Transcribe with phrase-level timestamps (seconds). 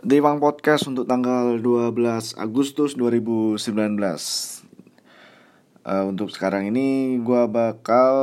[0.00, 1.92] Dewang Podcast untuk tanggal 12
[2.40, 3.60] Agustus 2019
[5.84, 8.16] uh, Untuk sekarang ini gue bakal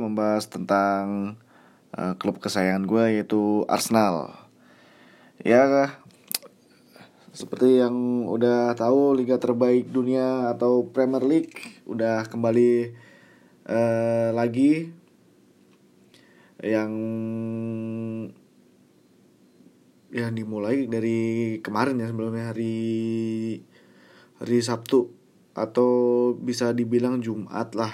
[0.00, 1.36] membahas tentang
[1.92, 4.40] uh, klub kesayangan gue yaitu Arsenal.
[5.44, 5.92] Ya
[7.36, 12.96] seperti yang udah tahu liga terbaik dunia atau Premier League udah kembali
[13.68, 14.96] uh, lagi.
[16.64, 16.92] Yang
[20.08, 22.76] yang dimulai dari kemarin ya sebelumnya hari
[24.40, 25.12] hari Sabtu
[25.52, 25.90] atau
[26.38, 27.92] bisa dibilang Jumat lah.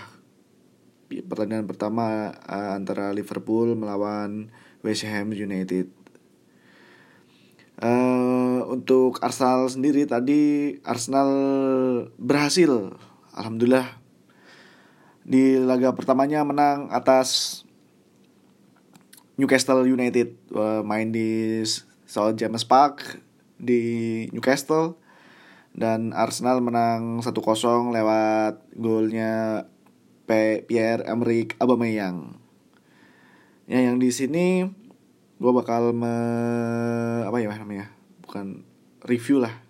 [1.10, 4.50] Pertandingan pertama uh, antara Liverpool melawan
[4.82, 5.91] West Ham United.
[7.74, 11.30] Uh, untuk Arsenal sendiri tadi Arsenal
[12.20, 12.94] berhasil
[13.34, 13.98] alhamdulillah.
[15.24, 17.62] Di laga pertamanya menang atas
[19.34, 21.58] Newcastle United uh, main di
[22.04, 23.20] soal James Park
[23.60, 24.96] di Newcastle
[25.74, 27.34] dan Arsenal menang 1-0
[27.91, 29.66] lewat golnya
[30.24, 32.38] Pierre Emerick Aubameyang.
[33.66, 34.69] Ya yang di sini
[35.41, 36.14] gue bakal me
[37.27, 37.91] apa ya namanya
[38.22, 38.62] bukan
[39.05, 39.64] review lah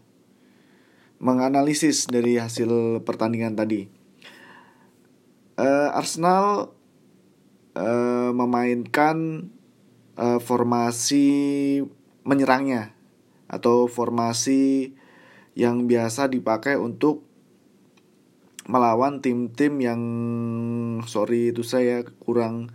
[1.25, 3.89] menganalisis dari hasil pertandingan tadi.
[5.57, 6.75] Uh, Arsenal
[7.79, 9.49] uh, memainkan
[10.19, 11.81] uh, formasi
[12.25, 12.97] menyerangnya
[13.47, 14.97] atau formasi
[15.55, 17.23] yang biasa dipakai untuk
[18.65, 20.01] melawan tim-tim yang
[21.05, 22.73] sorry itu saya kurang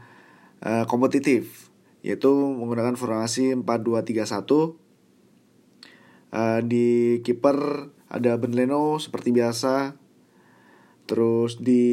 [0.61, 1.73] uh, kompetitif
[2.05, 4.79] yaitu menggunakan formasi 4-2-3-1
[6.31, 9.93] uh, di kiper ada Ben Leno seperti biasa.
[11.05, 11.85] Terus di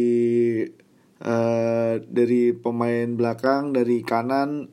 [1.25, 4.73] uh, dari pemain belakang dari kanan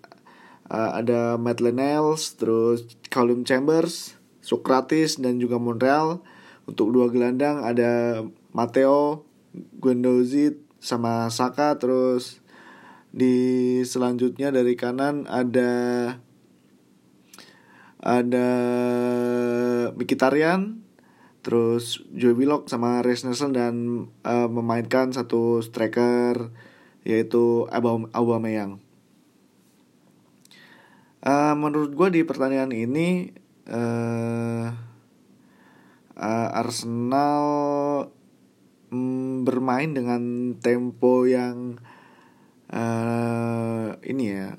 [0.73, 6.25] uh, ada Matt Lenels, terus Callum Chambers, Socrates dan juga Montreal.
[6.65, 8.23] Untuk dua gelandang ada
[8.55, 12.41] Matteo, Guendouzi sama Saka terus
[13.13, 15.71] di selanjutnya dari kanan ada
[18.01, 18.49] ada
[19.93, 20.81] Mikitarian
[21.45, 23.75] terus Joe Willock sama Reis Nelson dan
[24.25, 26.49] uh, memainkan satu striker
[27.03, 27.67] yaitu
[28.15, 28.79] Aubameyang.
[31.53, 33.29] Menurut gue di pertandingan ini
[33.69, 34.67] uh,
[36.17, 37.45] uh, Arsenal
[38.93, 41.81] um, bermain dengan tempo yang
[42.69, 44.49] uh, ini ya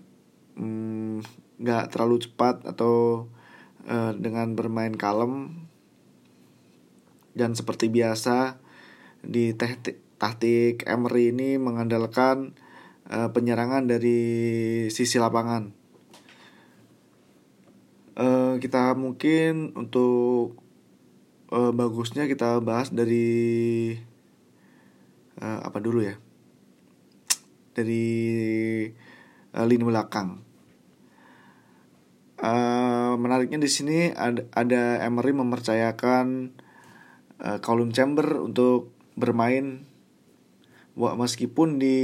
[0.58, 1.22] mm,
[1.62, 3.28] nggak um, terlalu cepat atau
[3.86, 5.66] uh, dengan bermain kalem
[7.34, 8.62] dan seperti biasa
[9.24, 12.54] di taktik taktik Emery ini mengandalkan
[13.10, 14.20] uh, penyerangan dari
[14.88, 15.83] sisi lapangan
[18.18, 20.58] uh, kita mungkin untuk
[21.50, 23.94] uh, bagusnya kita bahas dari
[25.38, 26.16] uh, apa dulu ya?
[27.74, 28.06] Dari
[29.54, 30.42] uh, lini belakang.
[32.44, 36.52] Uh, menariknya di sini ada, ada Emery mempercayakan
[37.40, 39.86] uh, Colum Chamber untuk bermain.
[40.94, 41.98] Meskipun di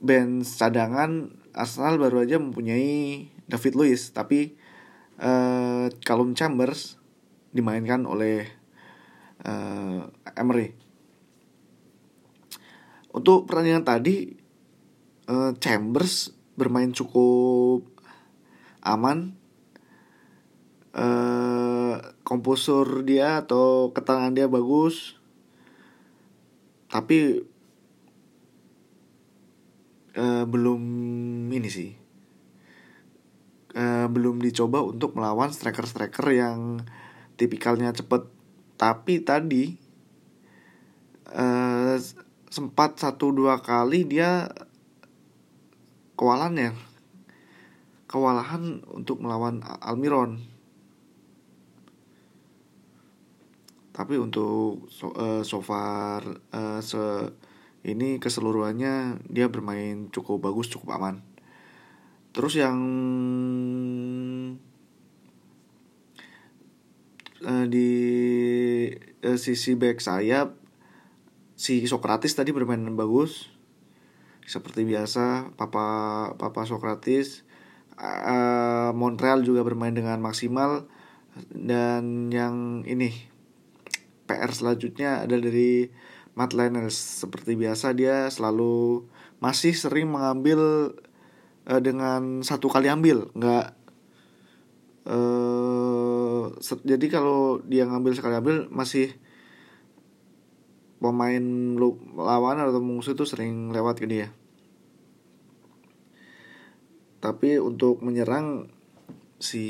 [0.00, 4.54] band cadangan Arsenal baru aja mempunyai David Luiz tapi
[5.18, 6.96] uh, Callum Chambers
[7.50, 8.46] dimainkan oleh
[9.42, 10.06] uh,
[10.38, 10.72] Emery.
[13.10, 14.30] Untuk pertandingan tadi
[15.26, 17.90] uh, Chambers bermain cukup
[18.86, 19.34] aman.
[20.90, 21.94] Uh,
[22.26, 25.18] komposur dia atau ketenangan dia bagus.
[26.90, 27.46] Tapi
[30.18, 30.82] uh, belum
[31.50, 31.99] ini sih
[34.10, 36.84] belum dicoba untuk melawan striker-striker yang
[37.38, 38.26] tipikalnya cepet.
[38.76, 39.64] Tapi tadi
[41.32, 41.96] uh,
[42.50, 44.50] sempat satu dua kali dia
[46.18, 46.72] kewalahan ya.
[48.10, 50.42] Kewalahan untuk melawan Almiron.
[53.94, 56.24] Tapi untuk so, uh, so far
[56.56, 57.30] uh, se
[57.80, 61.24] ini keseluruhannya dia bermain cukup bagus cukup aman.
[62.30, 62.78] Terus yang
[67.44, 67.90] uh, di
[69.24, 70.56] uh, sisi back sayap
[71.60, 73.52] si Sokratis tadi bermain bagus.
[74.48, 75.86] Seperti biasa papa
[76.34, 77.46] papa Sokratis
[78.00, 80.88] uh, Montreal juga bermain dengan maksimal.
[81.54, 83.14] Dan yang ini
[84.26, 85.86] PR selanjutnya ada dari
[86.34, 89.06] Matt Lenners seperti biasa dia selalu
[89.38, 90.92] masih sering mengambil
[91.68, 93.30] uh, dengan satu kali ambil.
[93.36, 93.78] Nggak
[96.86, 99.16] jadi kalau dia ngambil sekali ambil masih
[101.00, 101.44] pemain
[102.14, 104.28] lawan atau musuh itu sering lewat ke dia.
[107.20, 108.68] Tapi untuk menyerang
[109.40, 109.64] si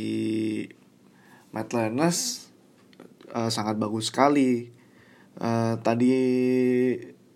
[1.55, 2.51] Matt Lannes
[3.31, 4.71] uh, sangat bagus sekali.
[5.41, 6.11] Uh, tadi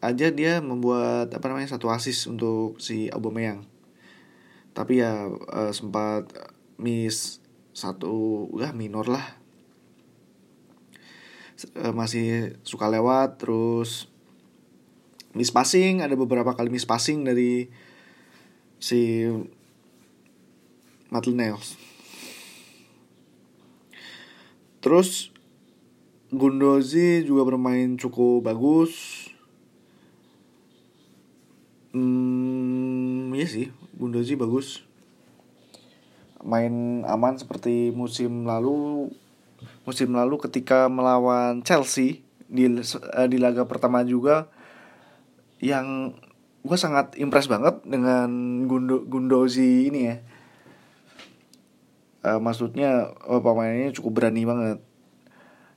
[0.03, 3.67] aja dia membuat apa namanya satu asis untuk si Aubameyang.
[4.75, 6.31] Tapi ya uh, sempat
[6.79, 7.44] miss
[7.75, 9.27] satu udah minor lah.
[11.79, 14.11] Uh, masih suka lewat terus
[15.39, 17.71] miss passing ada beberapa kali miss passing dari
[18.83, 19.23] si
[21.15, 21.79] Matlinails
[24.83, 25.31] terus
[26.35, 29.23] Gundozi juga bermain cukup bagus.
[31.95, 34.83] Hmm, iya sih, Gundozi bagus.
[36.45, 39.09] Main aman seperti musim lalu.
[39.89, 44.53] Musim lalu ketika melawan Chelsea di uh, di laga pertama juga
[45.59, 46.13] yang
[46.65, 48.29] gue sangat impress banget dengan
[48.69, 50.17] Gundo, Gundozi ini ya.
[52.25, 54.79] Uh, maksudnya uh, pemainnya cukup berani banget.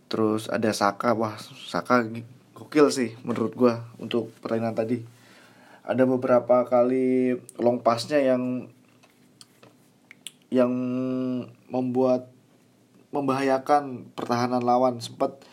[0.07, 1.35] Terus ada Saka, wah
[1.67, 2.07] Saka
[2.55, 4.97] gokil sih menurut gue untuk pertandingan tadi
[5.87, 8.67] ada beberapa kali long passnya yang
[10.47, 10.71] yang
[11.67, 12.31] membuat
[13.11, 14.99] membahayakan pertahanan lawan.
[15.03, 15.43] Sempat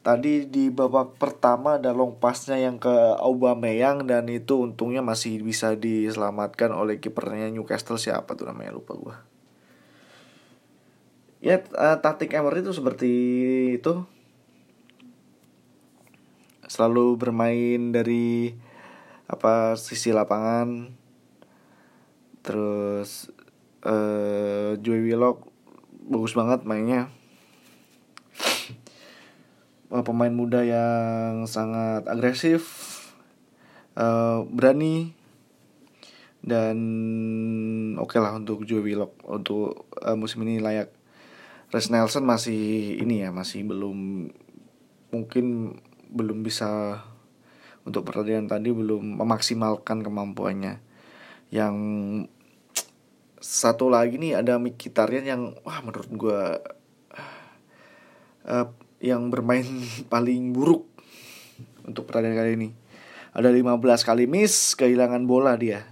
[0.00, 5.76] tadi di babak pertama ada long passnya yang ke Aubameyang dan itu untungnya masih bisa
[5.76, 8.00] diselamatkan oleh kipernya Newcastle.
[8.00, 8.76] Siapa tuh namanya?
[8.76, 9.16] Lupa gua.
[11.40, 11.60] Ya
[12.00, 13.12] taktik Emery itu seperti
[13.80, 14.04] itu.
[16.68, 18.52] Selalu bermain dari
[19.24, 20.92] apa sisi lapangan.
[22.44, 23.32] Terus
[23.84, 25.48] uh, Joey Willock
[26.10, 27.08] bagus banget mainnya.
[29.90, 32.62] Uh, pemain muda yang sangat agresif
[33.94, 35.14] uh, berani
[36.40, 36.78] dan
[38.00, 39.16] oke okay lah untuk Joey Willock.
[39.28, 40.92] Untuk uh, musim ini layak.
[41.70, 44.26] Res Nelson masih ini ya masih belum
[45.14, 45.78] mungkin
[46.10, 46.98] belum bisa
[47.86, 50.82] untuk pertandingan tadi belum memaksimalkan kemampuannya.
[51.54, 51.76] Yang
[53.40, 56.40] satu lagi nih ada Mkhitaryan yang wah menurut gue
[58.44, 58.66] uh,
[59.00, 59.64] yang bermain
[60.12, 60.84] paling buruk
[61.88, 62.70] untuk pertandingan kali ini.
[63.30, 65.88] Ada 15 kali miss, kehilangan bola dia.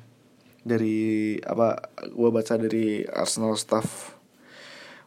[0.61, 4.13] Dari apa gue baca dari Arsenal staff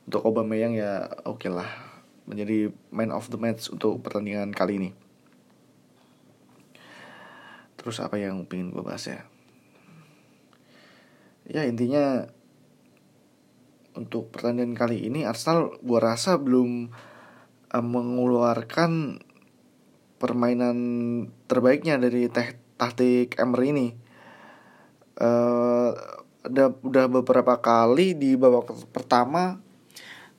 [0.09, 1.69] untuk Aubameyang ya oke okay lah
[2.25, 4.91] menjadi man of the match untuk pertandingan kali ini.
[7.77, 9.21] Terus apa yang pengen gue bahas ya?
[11.49, 12.27] Ya intinya
[13.97, 16.93] untuk pertandingan kali ini Arsenal gue rasa belum
[17.73, 19.19] uh, mengeluarkan
[20.21, 20.77] permainan
[21.49, 23.87] terbaiknya dari teh taktik Emery ini.
[25.21, 25.93] Uh,
[26.41, 29.61] ada udah beberapa kali di babak pertama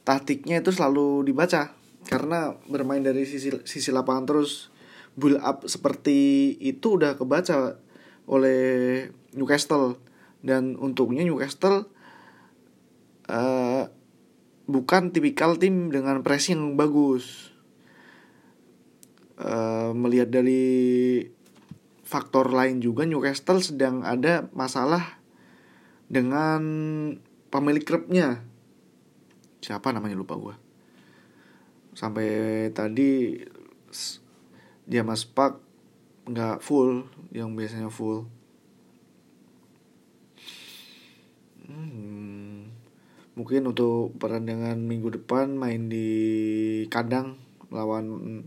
[0.03, 1.71] taktiknya itu selalu dibaca
[2.11, 4.75] karena bermain dari sisi sisi lapangan terus
[5.15, 7.79] build up seperti itu udah kebaca
[8.27, 9.99] oleh Newcastle
[10.43, 11.89] dan untungnya Newcastle
[13.31, 13.89] uh,
[14.69, 17.51] bukan tipikal tim dengan pressing yang bagus.
[19.43, 21.25] Uh, melihat dari
[22.05, 25.19] faktor lain juga Newcastle sedang ada masalah
[26.07, 26.63] dengan
[27.49, 28.45] pemilik klubnya.
[29.65, 30.15] Siapa namanya?
[30.15, 30.55] Lupa gue
[31.93, 33.37] sampai tadi
[34.89, 35.61] dia mas pak
[36.25, 37.05] nggak full
[37.37, 38.25] yang biasanya full
[41.73, 42.59] hmm,
[43.41, 46.09] mungkin untuk pertandingan minggu depan main di
[46.93, 47.41] kandang
[47.73, 48.45] lawan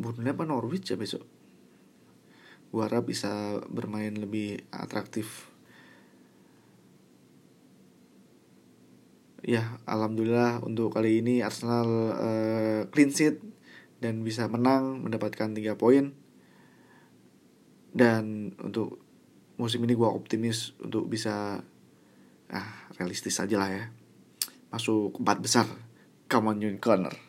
[0.00, 1.26] Burnley apa Norwich ya besok?
[2.72, 5.52] Gua harap bisa bermain lebih atraktif.
[9.44, 13.40] Ya alhamdulillah untuk kali ini Arsenal uh, clean sheet
[13.98, 16.14] dan bisa menang mendapatkan tiga poin.
[17.92, 19.02] Dan untuk
[19.58, 21.66] musim ini gue optimis untuk bisa
[22.52, 23.84] ah realistis aja lah ya.
[24.72, 25.66] Masuk empat besar.
[26.28, 27.27] Come on Corner